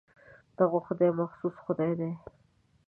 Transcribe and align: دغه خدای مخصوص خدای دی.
دغه 0.57 0.77
خدای 0.87 1.11
مخصوص 1.21 1.55
خدای 1.65 1.93
دی. 1.99 2.11